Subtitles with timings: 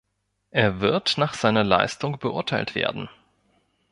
[0.49, 3.07] Er wird nach seiner Leistung beurteilt werden.